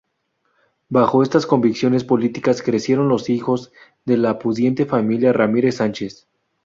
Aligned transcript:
Bajo 0.89 1.21
estas 1.21 1.45
convicciones 1.45 2.03
políticas 2.03 2.63
crecieron 2.63 3.07
los 3.07 3.29
hijos 3.29 3.71
de 4.03 4.17
la 4.17 4.39
pudiente 4.39 4.87
familia 4.87 5.31
Ramírez 5.31 5.75
Sánchez. 5.75 6.27